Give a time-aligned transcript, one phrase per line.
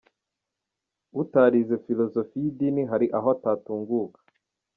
[1.21, 4.19] Utarize ‘Philosophie’ y’idini, hari aho utatunguka.